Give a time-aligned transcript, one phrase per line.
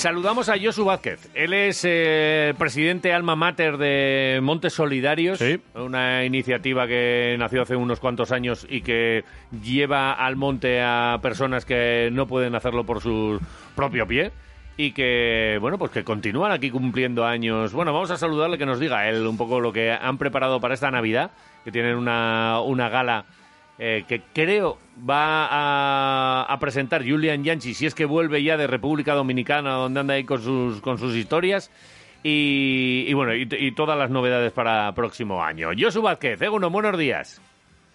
[0.00, 1.28] Saludamos a Josu Vázquez.
[1.34, 5.60] Él es eh, presidente alma mater de Montes Solidarios, Sí.
[5.74, 9.24] una iniciativa que nació hace unos cuantos años y que
[9.62, 13.38] lleva al monte a personas que no pueden hacerlo por su
[13.76, 14.32] propio pie
[14.78, 17.74] y que, bueno, pues que continúan aquí cumpliendo años.
[17.74, 20.72] Bueno, vamos a saludarle que nos diga él un poco lo que han preparado para
[20.72, 21.30] esta Navidad,
[21.62, 23.26] que tienen una, una gala
[23.82, 24.76] eh, que creo
[25.08, 30.00] va a, a presentar Julian Yanchi, si es que vuelve ya de República Dominicana, donde
[30.00, 31.70] anda ahí con sus, con sus historias.
[32.22, 35.70] Y, y bueno, y, y todas las novedades para próximo año.
[35.78, 37.40] Josu Vázquez, Eguno, buenos días.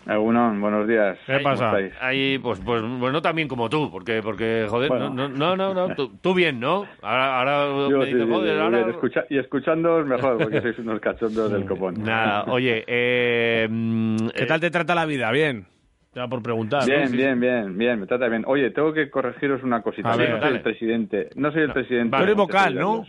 [0.08, 1.18] Algunos, buenos días.
[1.26, 1.76] ¿Qué ¿Cómo pasa?
[2.00, 5.10] Ahí, pues, pues, bueno, también como tú, porque, porque joder, Bueno.
[5.10, 6.86] no, no, no, no, tú, tú bien, ¿no?
[7.02, 8.78] Ahora, ahora Yo me sí, dices, sí, joder, sí, ahora...
[8.84, 11.96] bien, escucha- y escuchándoos mejor, porque sois unos cachondos del copón.
[12.04, 15.32] Nada, oye, eh, mm, ¿Qué tal te trata la vida?
[15.32, 15.66] Bien.
[16.16, 16.82] Ya por preguntar.
[16.82, 16.88] ¿no?
[16.88, 18.44] Bien, Sí, bien, bien, bien, me trata bien.
[18.48, 20.14] Oye, tengo que corregiros una cosita.
[20.14, 22.16] A ver, no soy el presidente, no soy el presidente.
[22.18, 23.06] Tú eres vocal, ¿no?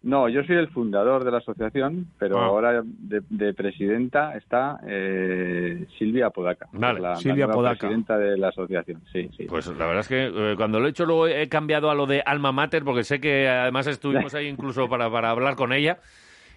[0.00, 2.46] No, yo soy el fundador de la asociación, pero Ah.
[2.46, 6.68] ahora de, de presidenta está eh, Silvia Podaca.
[6.72, 7.78] Vale, la, la Silvia nueva Podaca.
[7.80, 9.44] presidenta de la asociación, sí, sí.
[9.48, 12.06] Pues la verdad es que eh, cuando lo he hecho luego he cambiado a lo
[12.06, 15.98] de alma mater porque sé que además estuvimos ahí incluso para, para hablar con ella,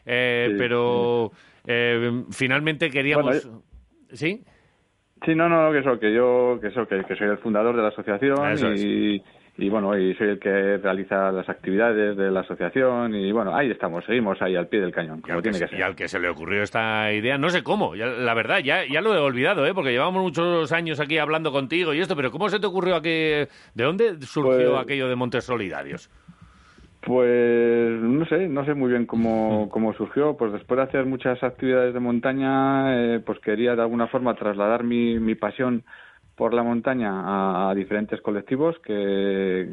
[0.06, 1.32] eh, Sí, pero
[1.66, 3.44] eh, finalmente queríamos...
[3.44, 3.64] Bueno,
[4.14, 4.44] ¿Sí?
[5.26, 7.82] Sí, no, no, que eso, que yo, que eso, que, que soy el fundador de
[7.84, 8.84] la asociación Eso es.
[8.84, 9.22] y,
[9.58, 13.70] y bueno, y soy el que realiza las actividades de la asociación y bueno, ahí
[13.70, 15.80] estamos, seguimos ahí al pie del cañón, Y como al, que tiene se, que ser.
[15.80, 18.84] y al que se le ocurrió esta idea, no sé cómo, ya- la verdad, ya,
[18.92, 19.74] ya lo he olvidado, ¿eh?
[19.76, 23.10] porque llevamos muchos años aquí hablando contigo y esto, pero ¿cómo se te ocurrió aquí?
[23.10, 26.10] ¿De dónde surgió Pues- aquello de Montes Solidarios?
[27.02, 30.38] Pues no sé, no sé muy bien cómo, cómo surgió.
[30.38, 34.84] Pues después de hacer muchas actividades de montaña, eh, pues quería de alguna forma trasladar
[34.84, 35.84] mi, mi pasión
[36.36, 39.68] por la montaña a, a diferentes colectivos que,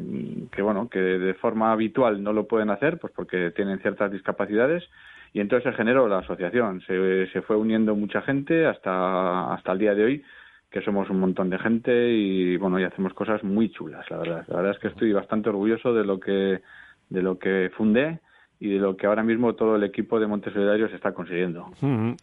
[0.51, 4.83] que, bueno, que de forma habitual no lo pueden hacer, pues porque tienen ciertas discapacidades.
[5.31, 6.81] Y entonces se generó la asociación.
[6.81, 10.23] Se, se fue uniendo mucha gente hasta, hasta el día de hoy
[10.71, 14.45] que somos un montón de gente y bueno y hacemos cosas muy chulas la verdad
[14.47, 16.61] la verdad es que estoy bastante orgulloso de lo que
[17.09, 18.19] de lo que fundé
[18.59, 21.67] y de lo que ahora mismo todo el equipo de Montes Solidarios está consiguiendo.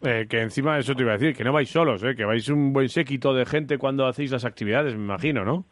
[0.03, 2.15] Eh, que encima de eso te iba a decir, que no vais solos, ¿eh?
[2.15, 5.65] que vais un buen séquito de gente cuando hacéis las actividades, me imagino, ¿no?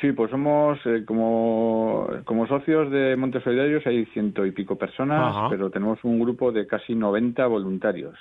[0.00, 5.34] Sí, pues somos eh, como, como socios de Montes Solidarios hay ciento y pico personas,
[5.36, 5.48] Ajá.
[5.50, 8.16] pero tenemos un grupo de casi 90 voluntarios.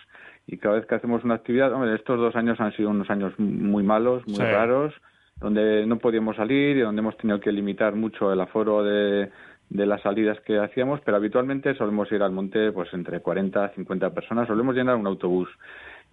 [0.45, 3.33] Y cada vez que hacemos una actividad, hombre, estos dos años han sido unos años
[3.37, 4.41] muy malos, muy Sí.
[4.43, 4.93] raros,
[5.39, 9.29] donde no podíamos salir y donde hemos tenido que limitar mucho el aforo de,
[9.69, 13.69] de las salidas que hacíamos, pero habitualmente solemos ir al monte pues entre 40 a
[13.69, 15.49] 50 personas, solemos llenar un autobús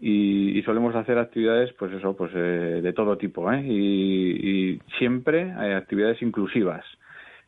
[0.00, 3.62] y, y solemos hacer actividades pues eso pues eh, de todo tipo ¿eh?
[3.66, 6.84] y, y siempre hay actividades inclusivas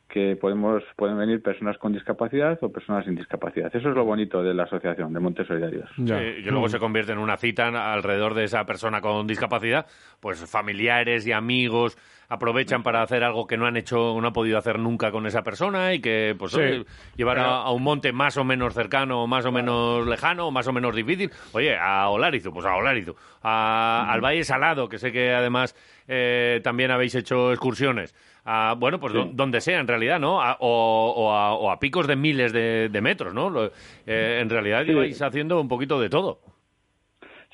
[0.09, 4.43] que podemos pueden venir personas con discapacidad o personas sin discapacidad eso es lo bonito
[4.43, 6.23] de la asociación de Montes Solidarios Ya.
[6.23, 9.87] Eh, que luego se convierte en una cita alrededor de esa persona con discapacidad,
[10.19, 14.59] pues familiares y amigos aprovechan para hacer algo que no han hecho, no han podido
[14.59, 16.61] hacer nunca con esa persona y que pues Sí.
[16.61, 16.85] oye,
[17.17, 20.95] llevar a, un monte más o menos cercano, más o menos lejano, más o menos
[20.95, 21.31] difícil.
[21.53, 25.75] Oye, a Olarizu, pues a Olarizu, a- al Valle Salado, que sé que además
[26.07, 28.15] eh, también habéis hecho excursiones.
[28.45, 29.31] A, bueno, pues Sí.
[29.35, 30.41] donde sea en realidad, ¿no?
[30.43, 33.51] A- o, o a, o a picos de miles de, de metros, ¿no?
[33.51, 33.73] Lo-
[34.07, 34.89] eh, en realidad Sí.
[34.93, 36.41] lleváis haciendo un poquito de todo.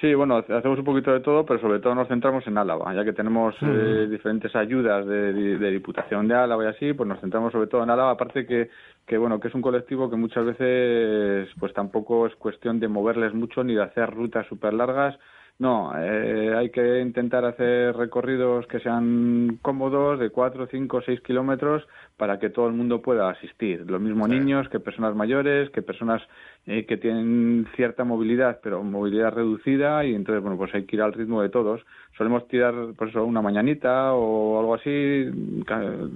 [0.01, 3.05] Sí, bueno, hacemos un poquito de todo, pero sobre todo nos centramos en Álava, ya
[3.05, 7.21] que tenemos eh, diferentes ayudas de, de- de Diputación de Álava y así, pues nos
[7.21, 8.71] centramos sobre todo en Álava, aparte que,
[9.07, 13.33] que bueno, que es un colectivo que muchas veces pues tampoco es cuestión de moverles
[13.35, 15.17] mucho ni de hacer rutas súper largas,
[15.59, 21.87] no, eh, hay que intentar hacer recorridos que sean cómodos de 4, 5, 6 kilómetros
[22.17, 23.89] para que todo el mundo pueda asistir.
[23.89, 26.23] Lo mismo niños que personas mayores, que personas
[26.67, 31.03] eh, que tienen cierta movilidad, pero movilidad reducida y entonces, bueno, pues hay que ir
[31.03, 31.83] al ritmo de todos.
[32.17, 35.63] Solemos tirar, por eso, una mañanita o algo así,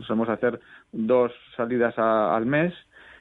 [0.07, 0.59] solemos hacer
[0.91, 2.75] dos salidas a- al mes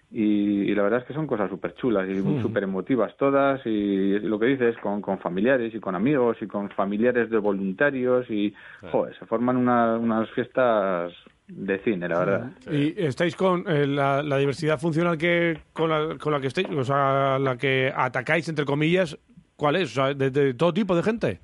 [0.09, 2.41] y, la verdad es que son cosas súper chulas y Mm.
[2.41, 6.69] súper emotivas todas y lo que dices con, con familiares y con amigos y con
[6.69, 8.53] familiares de voluntarios y
[8.89, 11.11] joder, se forman una- unas fiestas
[11.47, 12.51] de cine, la verdad.
[12.71, 16.67] ¿Y estáis con eh, la, la diversidad funcional que con la, con la que estáis,
[16.69, 19.17] o sea, la que atacáis, entre comillas,
[19.55, 19.91] ¿cuál es?
[19.91, 21.39] O sea, de, de todo tipo de gente.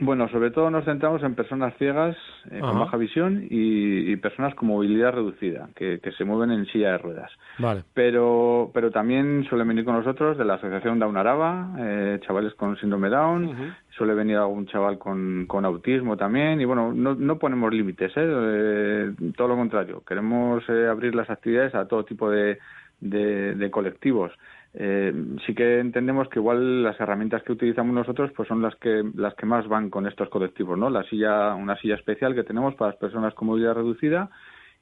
[0.00, 2.16] Bueno, sobre todo nos centramos en personas ciegas
[2.50, 6.66] eh, con baja visión y, y personas con movilidad reducida, que, que se mueven en
[6.66, 7.30] silla de ruedas.
[7.58, 7.82] Vale.
[7.94, 12.76] Pero, pero también suelen venir con nosotros de la Asociación Down Araba, eh, chavales con
[12.76, 17.72] síndrome Down, suele venir algún chaval con, con autismo también, y bueno, no, no ponemos
[17.74, 18.24] límites, ¿eh?
[18.24, 22.58] Eh, todo lo contrario, queremos eh, abrir las actividades a todo tipo de,
[23.00, 24.32] de, de colectivos.
[24.74, 25.12] Eh,
[25.46, 29.34] sí que entendemos que igual las herramientas que utilizamos nosotros pues son las que las
[29.34, 30.90] que más van con estos colectivos, ¿no?
[30.90, 34.30] La silla, una silla especial que tenemos para las personas con movilidad reducida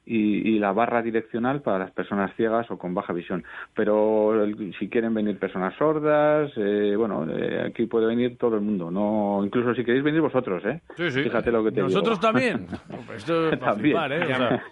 [0.07, 3.43] y, y la barra direccional para las personas ciegas o con baja visión.
[3.75, 8.61] Pero el- si quieren venir personas sordas, eh, bueno, eh, aquí puede venir todo el
[8.61, 8.89] mundo.
[8.89, 10.81] No, incluso si queréis venir vosotros, ¿eh?
[10.95, 12.31] Fíjate lo que te Nosotros digo.
[12.31, 12.67] también.
[13.15, 13.95] Esto es para También.
[13.97, 14.23] flipar, ¿eh?
[14.23, 14.63] O Ya, sea,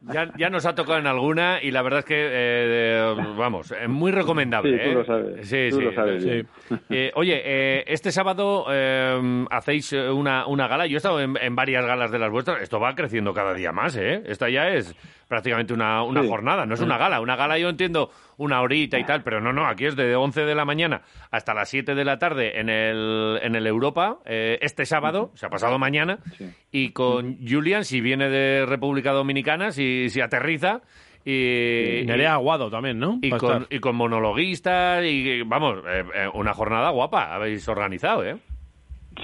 [0.02, 3.88] ya, ya nos ha tocado en alguna y la verdad es que, eh, vamos, es
[3.88, 4.76] muy recomendable.
[4.76, 4.94] Sí, tú ¿eh?
[4.94, 6.28] lo sabes, Sí, tú sí, lo sabes sí.
[6.28, 6.46] bien.
[6.90, 10.86] Eh, oye, eh, este sábado eh, hacéis una, una gala.
[10.86, 12.62] Yo he estado en, en varias galas de las vuestras.
[12.62, 14.22] Esto va creciendo cada día más, ¿eh?
[14.26, 14.81] Esta ya es
[15.28, 16.28] prácticamente una, una Sí.
[16.28, 17.20] jornada, no es una gala.
[17.20, 20.44] Una gala yo entiendo una horita y tal, pero no, no, aquí es de 11
[20.44, 24.58] de la mañana hasta las 7 de la tarde en el, en el Europa, eh,
[24.62, 26.50] este sábado, o sea, pasado mañana, Sí.
[26.70, 30.80] y con Julian, si viene de República Dominicana, si, si aterriza,
[31.24, 33.18] y, y Nerea Aguado también, ¿no?
[33.22, 38.36] y con, y con monologuistas, y vamos, eh, eh, una jornada guapa habéis organizado, ¿eh?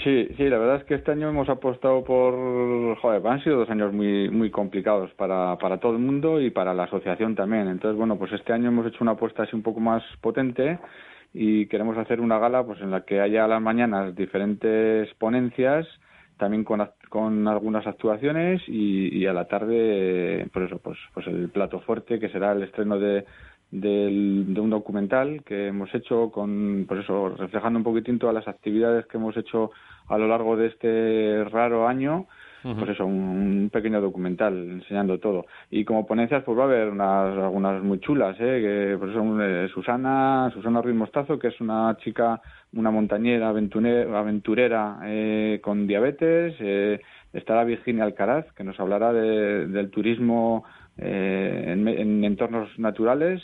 [0.04, 3.70] Sí, sí, la verdad es que este año hemos apostado por, joder, han sido dos
[3.70, 7.68] años muy muy complicados para, para todo el mundo y para la asociación también.
[7.68, 10.78] Entonces, bueno, pues este año hemos hecho una apuesta así un poco más potente
[11.32, 15.86] y queremos hacer una gala pues en la que haya a las mañanas diferentes ponencias,
[16.36, 21.48] también con, con algunas actuaciones y, y a la tarde, pues eso, pues, pues el
[21.48, 23.24] plato fuerte que será el estreno de,
[23.70, 28.48] del- de un documental que hemos hecho con, pues eso, reflejando un poquitín todas las
[28.48, 29.70] actividades que hemos hecho
[30.08, 32.26] a lo largo de este raro año,
[32.76, 35.46] pues eso, un, un pequeño documental enseñando todo.
[35.70, 38.60] Y como ponencias, pues va a haber unas, algunas muy chulas, ¿eh?
[38.60, 42.40] Que, pues eso, eh, Susana, Susana Ruiz Mostazo, que es una chica,
[42.72, 47.00] una montañera aventune- aventurera eh, con diabetes, eh,
[47.32, 50.64] estará Virginia Alcaraz, que nos hablará de- del turismo
[50.98, 53.42] eh, en, entornos naturales,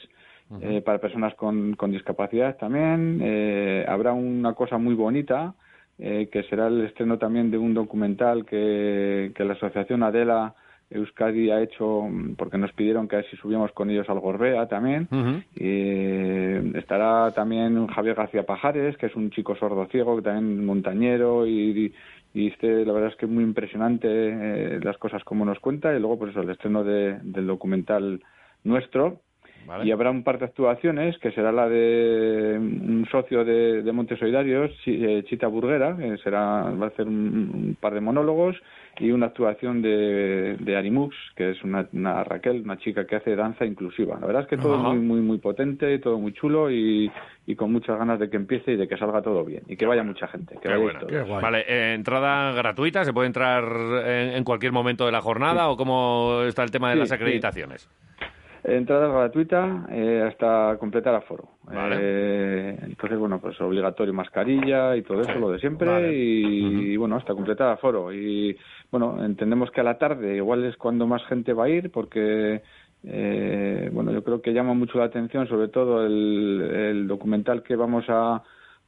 [0.61, 3.21] eh, para personas con, con discapacidad también.
[3.23, 5.55] Eh, habrá una cosa muy bonita,
[5.99, 10.55] eh, que será el estreno también de un documental que, que la Asociación Adela
[10.95, 15.09] Euskadi ha hecho, mm, porque nos pidieron que si subíamos con ellos al Gorbea también.
[15.57, 21.47] Eh, estará también Javier García Pajares, que es un chico sordo ciego, que también montañero
[21.47, 21.93] y,
[22.35, 25.95] y este, la verdad es que es muy impresionante eh, las cosas como nos cuenta
[25.95, 28.21] y luego pues eso, el estreno de- del documental
[28.65, 29.21] nuestro
[29.67, 29.85] Vale.
[29.87, 34.19] y habrá un par de actuaciones que será la de un socio de, de Montes
[34.19, 38.57] Solidarios, Chi- eh, Chita Burguera, que será va a hacer un, un par de monólogos
[39.01, 43.35] y una actuación de, de Arimux, que es una, una Raquel, una chica que hace
[43.35, 44.17] danza inclusiva.
[44.21, 44.89] La verdad es que todo Ajá.
[44.93, 47.11] es muy muy muy potente, todo muy chulo y,
[47.47, 49.87] y con muchas ganas de que empiece y de que salga todo bien y que
[49.87, 50.99] vaya mucha gente, que Qué vayáis bueno.
[51.01, 51.13] todos.
[51.13, 51.43] Qué guay.
[51.43, 53.65] Vale, eh, entrada gratuita, ¿se puede entrar
[54.07, 57.09] en, en cualquier momento de la jornada o cómo está el tema de Sí, las
[57.09, 57.15] sí.
[58.67, 61.51] Entrada gratuita eh, hasta completar aforo.
[61.65, 61.97] Vale.
[62.01, 65.87] Eh, entonces, bueno, pues obligatorio mascarilla y todo eso, lo de siempre.
[65.91, 66.15] Vale.
[66.15, 68.11] Y, y, bueno, hasta completar aforo.
[68.11, 68.57] Y
[68.91, 72.63] bueno, entendemos que a la tarde igual es cuando más gente va a ir porque,
[73.03, 77.77] eh, bueno, yo creo que llama mucho la atención, sobre todo el, el documental que
[77.77, 78.43] vamos a,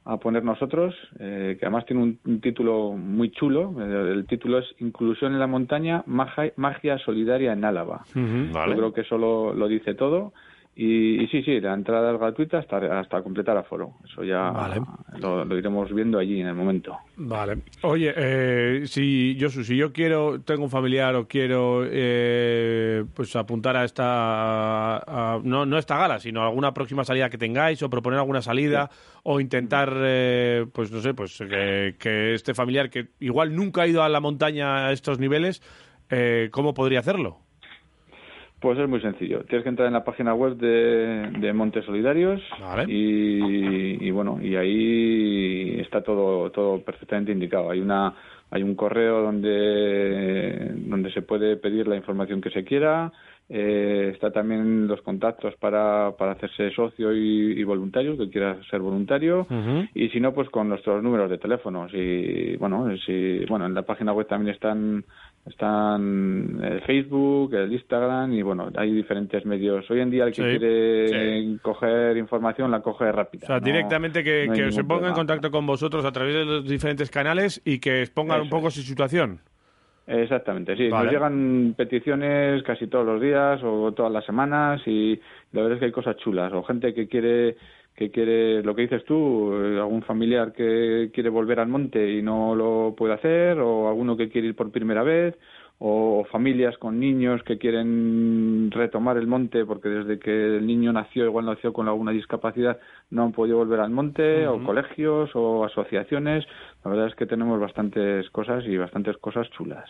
[0.09, 3.75] a poner nosotros, eh, que además tiene un, un título muy chulo.
[3.77, 8.03] El, el título es Inclusión en la montaña, magia, magia solidaria en Álava.
[8.15, 8.71] Vale.
[8.71, 10.31] Yo creo que eso lo, lo dice todo.
[10.79, 13.93] Y, y sí, sí, la entrada es gratuita hasta, hasta completar aforo.
[14.05, 14.79] Eso ya Vale.
[15.17, 16.95] lo, lo iremos viendo allí en el momento.
[17.15, 17.63] Vale.
[17.81, 23.75] Oye, eh, si yo si yo quiero, tengo un familiar o quiero eh, pues apuntar
[23.75, 28.19] a esta, a- no, no esta gala, sino alguna próxima salida que tengáis o proponer
[28.19, 28.91] alguna salida
[29.23, 33.87] o intentar, eh, pues no sé, pues que, que este familiar que igual nunca ha
[33.87, 35.63] ido a la montaña a estos niveles,
[36.11, 37.39] eh, ¿cómo podría hacerlo?
[38.59, 39.43] Pues es muy sencillo.
[39.43, 42.91] Tienes que entrar en la página web de, de Montes Solidarios Vale.
[42.91, 47.69] y, y bueno, y ahí está todo todo perfectamente indicado.
[47.69, 48.15] Hay una
[48.49, 53.11] hay un correo donde donde se puede pedir la información que se quiera.
[53.49, 59.47] Eh, está también los contactos para, para hacerse socio y, voluntario, que quiera ser voluntario.
[59.93, 61.87] Y si no, pues con nuestros números de teléfono.
[61.91, 65.05] Y bueno, si, bueno, en la página web también están
[65.49, 69.89] están el Facebook, el Instagram y bueno, hay diferentes medios.
[69.89, 73.45] Hoy en día el que quiere coger información la coge rápida.
[73.45, 77.09] O sea, directamente que, se ponga en contacto con vosotros a través de los diferentes
[77.09, 79.39] canales y que expongan un poco su situación.
[80.07, 80.87] Exactamente, sí.
[80.87, 85.19] Nos llegan peticiones casi todos los días o todas las semanas y
[85.51, 87.57] la verdad es que hay cosas chulas o gente que quiere
[87.93, 92.21] que quiere lo que dices tú, eh, algún familiar que quiere volver al monte y
[92.21, 95.35] no lo puede hacer o alguno que quiere ir por primera vez
[95.79, 101.25] o familias con niños que quieren retomar el monte porque desde que el niño nació,
[101.25, 102.79] igual nació con alguna discapacidad,
[103.11, 106.45] no han podido volver al monte, o colegios o asociaciones.
[106.83, 109.87] La verdad es que tenemos bastantes cosas y bastantes cosas chulas.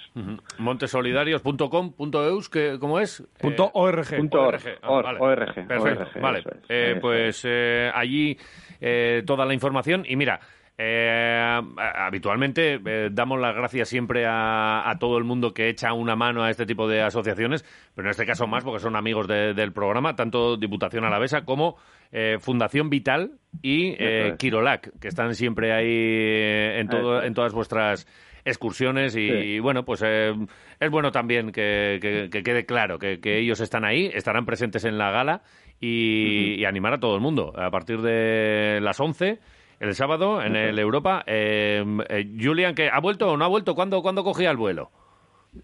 [0.57, 3.25] Montesolidarios.com.eus, ¿cómo es?
[3.39, 4.17] Punto .org.
[4.17, 4.63] Punto org.
[4.81, 5.19] vale.
[5.67, 6.43] Perfecto, vale.
[6.67, 8.37] Eh, pues eh, allí
[8.81, 10.39] eh, toda la información y mira,
[10.79, 11.59] eh,
[11.95, 16.51] habitualmente eh, damos las gracias siempre a, todo el mundo que echa una mano a
[16.51, 17.65] este tipo de asociaciones,
[17.95, 21.77] pero en este caso más porque son amigos del programa, tanto Diputación Alavesa como
[22.11, 28.07] eh, Fundación Vital y eh, Quirolac, que están siempre ahí en, todo, en todas vuestras
[28.45, 34.45] excursiones y, bueno, pues es bueno también que, quede claro que, ellos están ahí, estarán
[34.45, 35.41] presentes en la gala
[35.81, 37.51] y, y animar a todo el mundo.
[37.57, 39.39] A partir de las 11
[39.79, 41.23] el sábado en el Europa.
[41.25, 43.75] Eh, eh, Julian, ¿que ¿ha vuelto o no ha vuelto?
[43.75, 44.89] ¿Cuándo, ¿cuándo cogía el vuelo?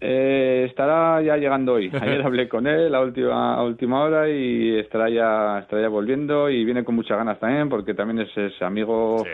[0.00, 1.90] Eh, estará ya llegando hoy.
[1.92, 6.50] Ayer hablé con él a última, a última hora y estará ya, estará ya volviendo
[6.50, 9.24] y viene con muchas ganas también porque también es, amigo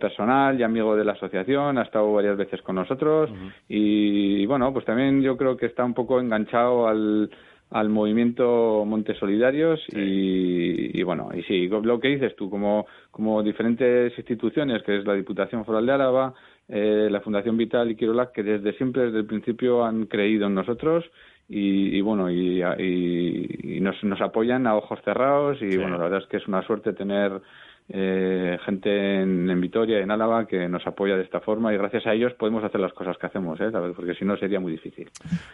[0.00, 3.30] personal y amigo de la asociación, ha estado varias veces con nosotros
[3.68, 7.30] y bueno, pues también yo creo que está un poco enganchado al,
[7.70, 14.16] al movimiento Montes Solidarios y, bueno, y sí, lo que dices tú, como, como diferentes
[14.16, 16.34] instituciones, que es la Diputación Foral de Álava,
[16.68, 20.54] eh, la Fundación Vital y Quirolac, que desde siempre, desde el principio, han creído en
[20.54, 21.04] nosotros
[21.48, 22.60] y, bueno, y,
[23.80, 26.94] nos, nos, apoyan a ojos cerrados y bueno, la verdad es que es una suerte
[26.94, 27.42] tener
[27.88, 32.14] eh, gente en, Vitoria, en Álava, que nos apoya de esta forma y gracias a
[32.14, 33.70] ellos podemos hacer las cosas que hacemos, ¿eh?
[33.94, 35.10] porque si no sería muy difícil.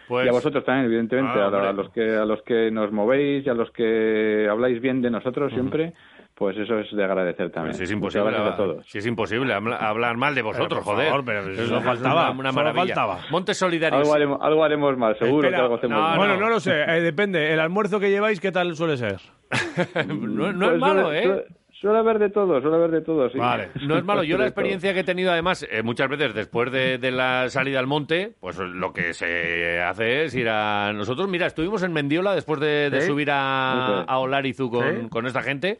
[0.06, 3.44] Pues y a vosotros también, evidentemente, ah, a, los que a los que nos movéis
[3.46, 5.92] y a los que habláis bien de nosotros siempre.
[6.34, 7.74] Pues eso es de agradecer también.
[7.74, 8.86] si es imposible, a todos.
[8.88, 11.12] Si es imposible hablar mal de vosotros, joder.
[11.22, 12.30] pero eso faltaba.
[12.30, 12.94] Una, maravilla.
[12.94, 13.18] Faltaba.
[13.30, 14.00] Montes Solidarios.
[14.00, 16.16] Algo haremos, algo haremos mal, seguro que algo hacemos mal.
[16.16, 17.52] Bueno, no lo sé, eh, depende.
[17.52, 19.20] El almuerzo que lleváis, ¿qué tal suele ser?
[20.08, 21.24] no, es pues malo, ¿eh?
[21.24, 23.38] Suele haber de todo, suele haber de todo, sí.
[23.38, 24.22] Vale, no es malo.
[24.22, 27.86] Yo la experiencia que he tenido, además, eh, muchas veces después de, la salida al
[27.86, 30.92] monte, pues lo que se hace es ir a...
[30.92, 35.78] Nosotros, mira, estuvimos en Mendiola después de, subir a, a Olarizu con, con esta gente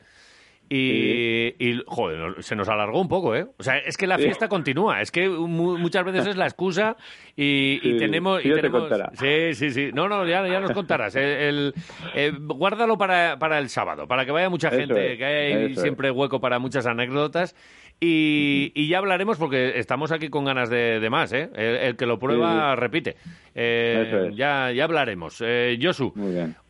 [0.73, 3.45] y, joder, se nos alargó un poco, ¿eh?
[3.59, 5.01] O sea, es que la fiesta continúa.
[5.01, 6.97] Es que muchas veces es la excusa
[7.35, 8.45] y, tenemos...
[8.45, 9.91] Y tenemos sí, sí, sí.
[9.93, 11.17] No, no, ya, ya nos contarás.
[11.17, 11.75] El,
[12.15, 16.41] eh, guárdalo para, para el sábado, para que vaya mucha gente, que hay siempre hueco
[16.41, 17.57] para muchas anécdotas.
[18.03, 21.51] Y, ya hablaremos porque estamos aquí con ganas de, más, ¿eh?
[21.55, 23.17] El, que lo prueba repite.
[23.55, 25.43] Eh, ya, ya hablaremos.
[25.45, 26.13] Eh, Josu,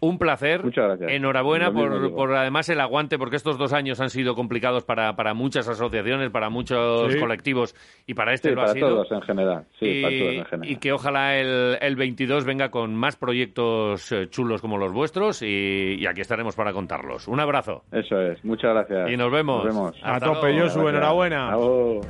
[0.01, 0.65] un placer.
[0.65, 1.13] Muchas gracias.
[1.13, 5.33] Enhorabuena por, por, además el aguante, porque estos dos años han sido complicados para, para
[5.35, 8.89] muchas asociaciones, para muchos colectivos y para este lo para ha sido.
[8.89, 9.65] todos en general.
[9.79, 10.71] Sí, para todos en general.
[10.73, 15.43] Y que ojalá el, el 22 venga con más proyectos eh, chulos como los vuestros
[15.43, 17.29] y, aquí estaremos para contarlos.
[17.29, 17.85] Un abrazo.
[17.93, 18.45] Eso es.
[18.45, 19.11] Muchas gracias.
[19.13, 19.65] Y nos vemos.
[19.65, 20.01] Nos vemos.
[20.03, 20.89] A tope, Josu.
[20.89, 21.53] Enhorabuena buena.
[21.53, 21.99] A vos.